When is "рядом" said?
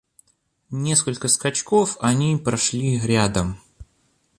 3.01-3.59